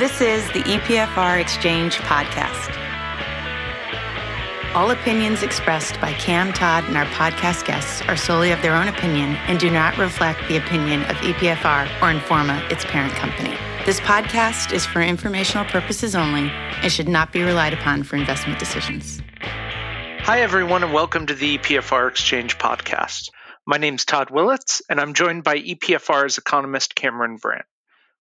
[0.00, 2.74] This is the EPFR Exchange Podcast.
[4.74, 8.88] All opinions expressed by Cam Todd and our podcast guests are solely of their own
[8.88, 13.54] opinion and do not reflect the opinion of EPFR or Informa, its parent company.
[13.84, 18.58] This podcast is for informational purposes only and should not be relied upon for investment
[18.58, 19.20] decisions.
[19.42, 23.28] Hi, everyone, and welcome to the EPFR Exchange Podcast.
[23.66, 27.66] My name's Todd Willits, and I'm joined by EPFR's economist Cameron Brandt.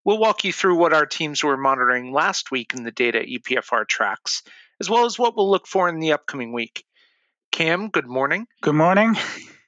[0.05, 3.87] We'll walk you through what our teams were monitoring last week in the data EPFR
[3.87, 4.43] tracks,
[4.79, 6.85] as well as what we'll look for in the upcoming week.
[7.51, 8.47] Cam, good morning.
[8.61, 9.17] Good morning.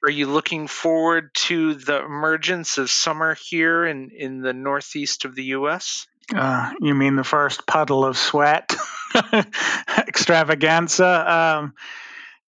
[0.04, 5.34] Are you looking forward to the emergence of summer here in, in the northeast of
[5.34, 6.06] the U.S.?
[6.34, 8.74] Uh, you mean the first puddle of sweat
[9.98, 11.60] extravaganza?
[11.60, 11.74] Um,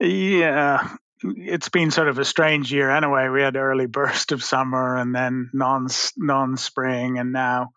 [0.00, 3.28] yeah, it's been sort of a strange year anyway.
[3.28, 7.72] We had early burst of summer and then non non spring, and now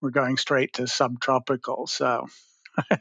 [0.00, 1.86] we're going straight to subtropical.
[1.86, 2.26] So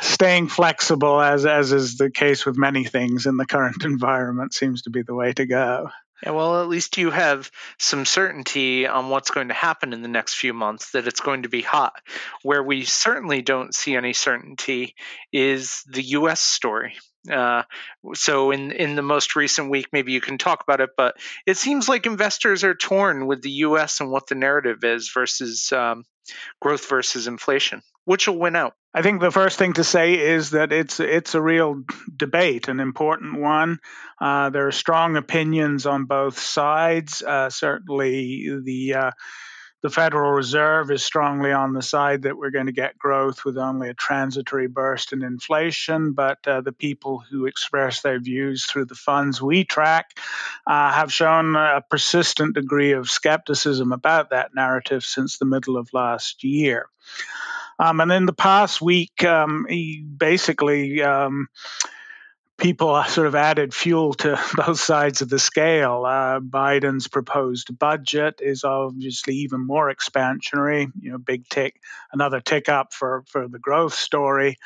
[0.00, 4.82] staying flexible, as as is the case with many things in the current environment, seems
[4.82, 5.90] to be the way to go.
[6.22, 10.08] Yeah, well, at least you have some certainty on what's going to happen in the
[10.08, 11.94] next few months, that it's going to be hot.
[12.42, 14.96] Where we certainly don't see any certainty
[15.32, 16.40] is the U.S.
[16.40, 16.94] story.
[17.30, 17.64] Uh,
[18.14, 21.56] so in in the most recent week, maybe you can talk about it, but it
[21.56, 24.00] seems like investors are torn with the U.S.
[24.00, 26.04] and what the narrative is versus um,
[26.60, 27.82] growth versus inflation.
[28.04, 28.74] Which will win out?
[28.94, 31.82] I think the first thing to say is that it's it's a real
[32.16, 33.78] debate, an important one.
[34.20, 37.22] Uh, there are strong opinions on both sides.
[37.22, 39.10] Uh, certainly, the uh,
[39.82, 43.56] the Federal Reserve is strongly on the side that we're going to get growth with
[43.56, 46.12] only a transitory burst in inflation.
[46.12, 50.18] But uh, the people who express their views through the funds we track
[50.66, 55.88] uh, have shown a persistent degree of skepticism about that narrative since the middle of
[55.94, 56.86] last year.
[57.78, 59.66] Um, and in the past week, um,
[60.18, 61.48] basically um,
[62.60, 66.04] people sort of added fuel to both sides of the scale.
[66.04, 70.90] Uh, Biden's proposed budget is obviously even more expansionary.
[71.00, 71.80] You know, big tick,
[72.12, 74.58] another tick up for for the growth story,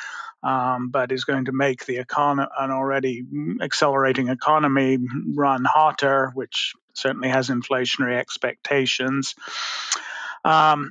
[0.43, 3.25] um, but is going to make the econ- an already
[3.63, 4.99] accelerating economy
[5.35, 9.35] run hotter, which certainly has inflationary expectations.
[10.45, 10.91] Um,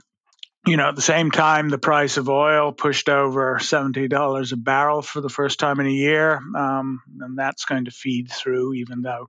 [0.65, 5.01] you know, at the same time, the price of oil pushed over $70 a barrel
[5.01, 6.39] for the first time in a year.
[6.55, 9.27] Um, and that's going to feed through, even though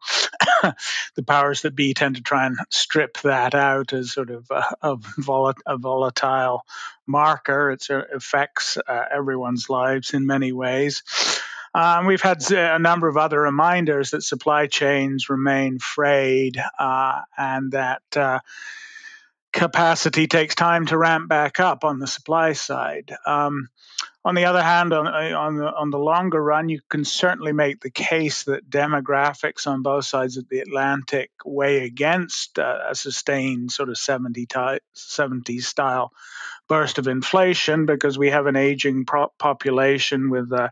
[1.17, 4.65] the powers that be tend to try and strip that out as sort of a,
[4.83, 6.63] a, a volatile
[7.05, 7.73] marker.
[7.73, 11.03] It affects uh, everyone's lives in many ways.
[11.75, 17.73] Um, we've had a number of other reminders that supply chains remain frayed uh, and
[17.73, 18.03] that.
[18.15, 18.39] Uh,
[19.55, 23.15] capacity takes time to ramp back up on the supply side.
[23.25, 23.69] Um,
[24.25, 27.81] on the other hand, on, on, the, on the longer run, you can certainly make
[27.81, 33.71] the case that demographics on both sides of the Atlantic weigh against uh, a sustained
[33.71, 36.11] sort of 70 ty- 70s style
[36.69, 40.71] burst of inflation because we have an aging pro- population with a,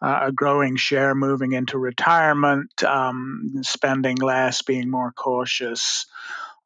[0.00, 6.06] a growing share moving into retirement, um, spending less, being more cautious.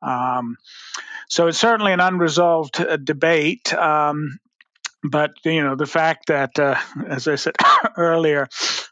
[0.03, 0.59] Um,
[1.29, 3.73] so it's certainly an unresolved uh, debate.
[3.75, 4.39] Um,
[5.03, 6.77] but you know the fact that, uh,
[7.09, 7.55] as I said
[7.97, 8.49] earlier,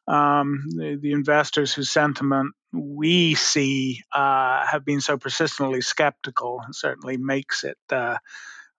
[0.06, 7.17] um, the, the, investors whose sentiment we see uh, have been so persistently skeptical certainly
[7.17, 8.19] makes it uh,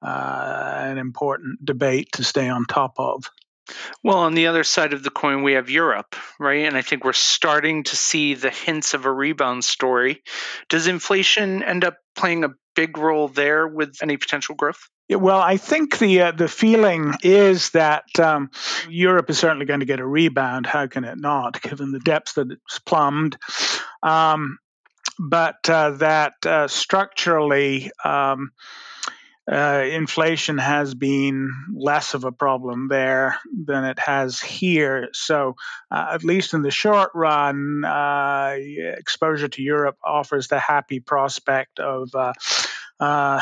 [0.02, 3.30] uh, an important debate to stay on top of.
[4.04, 6.66] Well, on the other side of the coin, we have Europe, right?
[6.66, 10.22] And I think we're starting to see the hints of a rebound story.
[10.70, 14.90] Does inflation end up playing a big role there with any potential growth?
[15.10, 18.50] Well, I think the uh, the feeling is that um,
[18.90, 20.66] Europe is certainly going to get a rebound.
[20.66, 23.38] How can it not, given the depths that it's plumbed?
[24.02, 24.58] Um,
[25.20, 28.52] but uh, that uh, structurally, um,
[29.52, 35.10] uh, inflation has been less of a problem there than it has here.
[35.14, 35.56] So,
[35.92, 41.80] uh, at least in the short run, uh, exposure to Europe offers the happy prospect
[41.80, 42.14] of.
[42.14, 42.34] Uh,
[42.98, 43.42] uh,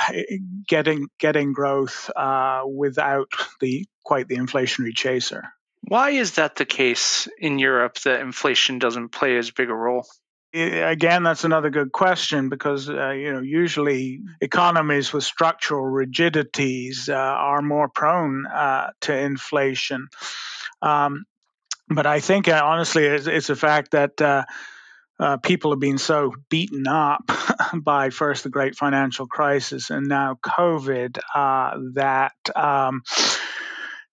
[0.67, 3.27] getting getting growth uh, without
[3.61, 5.43] the quite the inflationary chaser.
[5.81, 10.07] Why is that the case in Europe that inflation doesn't play as big a role?
[10.53, 17.13] Again, that's another good question because uh, you know usually economies with structural rigidities uh,
[17.13, 20.07] are more prone uh, to inflation.
[20.81, 21.25] Um,
[21.89, 24.43] but I think uh, honestly, it's, it's, a fact that uh,
[25.19, 27.23] uh, people have been so beaten up
[27.73, 31.17] by first the great financial crisis and now COVID
[31.93, 33.01] that um,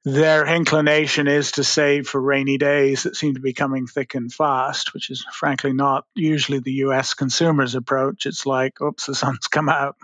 [0.05, 4.33] their inclination is to save for rainy days that seem to be coming thick and
[4.33, 7.13] fast, which is frankly not usually the U.S.
[7.13, 8.25] consumer's approach.
[8.25, 9.97] It's like, oops, the sun's come out,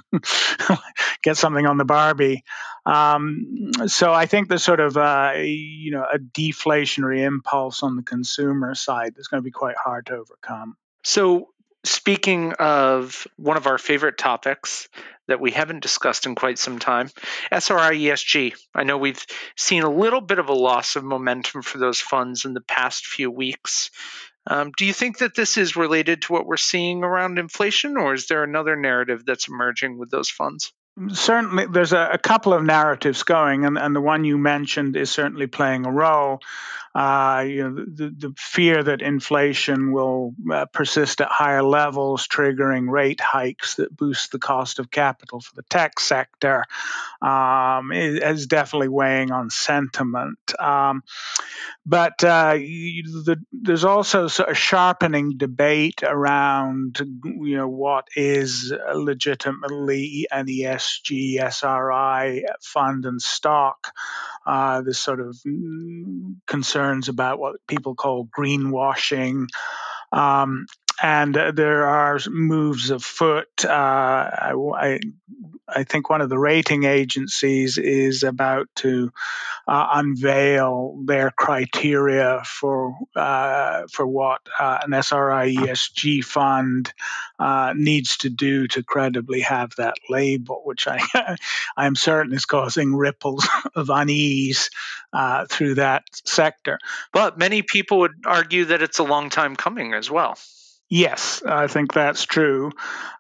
[1.23, 2.45] get something on the Barbie.
[2.85, 4.97] Um, so I think there's sort of
[5.39, 10.07] you know a deflationary impulse on the consumer side that's going to be quite hard
[10.07, 10.77] to overcome.
[11.05, 11.49] So
[11.87, 14.89] speaking of one of our favorite topics
[15.29, 17.11] that we haven't discussed in quite some time,
[17.51, 18.55] SRI ESG.
[18.75, 19.25] I know we've
[19.57, 23.07] seen a little bit of a loss of momentum for those funds in the past
[23.07, 23.91] few weeks.
[24.49, 28.15] Um, do you think that this is related to what we're seeing around inflation, or
[28.15, 30.73] is there another narrative that's emerging with those funds?
[31.13, 35.11] Certainly, there's a, a couple of narratives going, and, and the one you mentioned is
[35.11, 36.41] certainly playing a role
[36.97, 42.89] uh, you know, the, the, fear that inflation will uh, persist at higher levels, triggering
[42.89, 46.65] rate hikes that boost the cost of capital for the tech sector,
[47.21, 50.39] um, is, definitely weighing on sentiment.
[50.59, 51.03] Um,
[51.85, 60.47] but uh, the, there's also a sharpening debate around, you know, what is legitimately an
[60.47, 63.93] ESG, SRI fund and stock.
[64.47, 66.37] Uh, this sort of mm,
[66.87, 69.47] concerns about what people call greenwashing.
[70.13, 70.67] Um,
[71.03, 73.65] and uh, there are moves afoot.
[73.65, 75.01] Uh, I,
[75.69, 79.13] I, think one of the rating agencies is about to
[79.67, 86.93] uh, unveil their criteria for uh, for what uh, an SRI ESG fund
[87.39, 91.37] uh, needs to do to credibly have that label, which I
[91.77, 94.71] I'm certain is causing ripples of unease
[95.49, 96.79] through that sector.
[97.13, 100.39] But many people would argue that it's a long time coming as well.
[100.89, 102.71] Yes, I think that's true.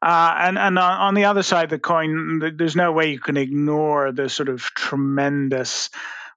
[0.00, 3.36] Uh, and and on the other side of the coin, there's no way you can
[3.36, 5.90] ignore the sort of tremendous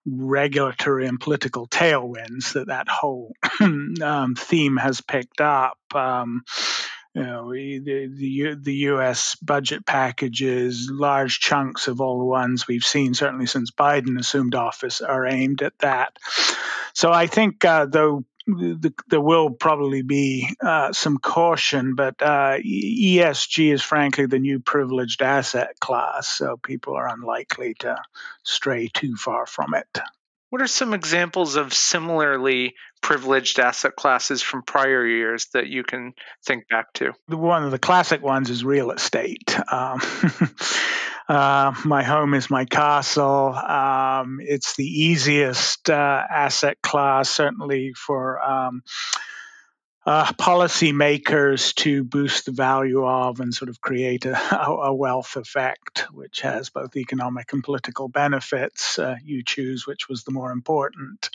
[0.07, 5.77] regulatory and political tailwinds that that whole um, theme has picked up.
[5.93, 6.43] Um,
[7.13, 9.35] you know, the, the the U.S.
[9.35, 15.01] budget packages, large chunks of all the ones we've seen, certainly since Biden assumed office,
[15.01, 16.17] are aimed at that.
[16.93, 18.25] So I think, uh, though
[18.57, 24.59] the, there will probably be uh, some caution, but uh, ESG is frankly the new
[24.59, 27.97] privileged asset class, so people are unlikely to
[28.43, 29.99] stray too far from it.
[30.49, 36.13] What are some examples of similarly privileged asset classes from prior years that you can
[36.43, 37.13] think back to?
[37.27, 39.55] One of the classic ones is real estate.
[39.71, 40.01] Um,
[41.29, 43.53] uh, my home is my castle.
[43.53, 48.81] Um, it's the easiest uh, asset class, certainly for um,
[50.07, 56.07] uh, policymakers to boost the value of and sort of create a, a wealth effect,
[56.11, 58.97] which has both economic and political benefits.
[58.97, 61.29] Uh, you choose which was the more important.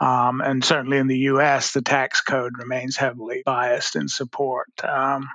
[0.00, 4.70] Um, and certainly in the US, the tax code remains heavily biased in support.
[4.82, 5.28] Um,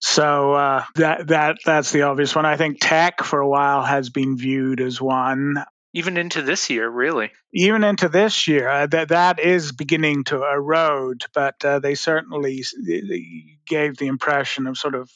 [0.00, 2.46] so uh, that that that's the obvious one.
[2.46, 5.64] I think tech for a while has been viewed as one.
[5.94, 7.32] Even into this year, really.
[7.52, 11.24] Even into this year, uh, that that is beginning to erode.
[11.34, 12.62] But uh, they certainly
[13.66, 15.10] gave the impression of sort of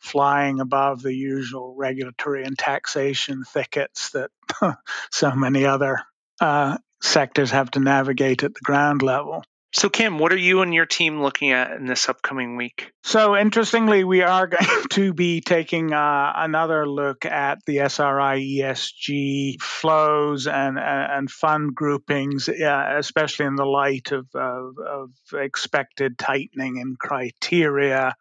[0.00, 4.30] flying above the usual regulatory and taxation thickets that
[5.12, 6.02] so many other
[6.40, 9.44] uh, sectors have to navigate at the ground level.
[9.78, 12.92] So, Cam, what are you and your team looking at in this upcoming week?
[13.02, 19.60] So, interestingly, we are going to be taking uh, another look at the SRI ESG
[19.60, 26.78] flows and, and fund groupings, uh, especially in the light of, of, of expected tightening
[26.78, 28.14] in criteria.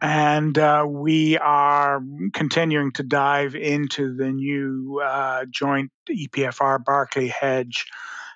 [0.00, 2.00] And uh, we are
[2.32, 7.78] continuing to dive into the new uh, joint EPFR BarclayHedge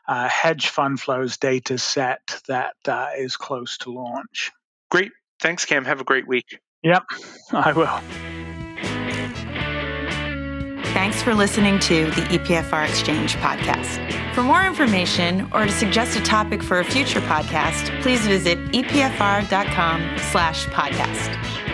[0.08, 4.50] uh, hedge fund flows data set that uh, is close to launch.
[4.90, 5.12] Great.
[5.40, 5.84] Thanks, Cam.
[5.84, 6.58] Have a great week.
[6.82, 7.04] Yep,
[7.52, 8.00] I will.
[10.92, 14.34] Thanks for listening to the EPFR Exchange podcast.
[14.34, 20.18] For more information or to suggest a topic for a future podcast, please visit epfr.com
[20.18, 21.71] slash podcast.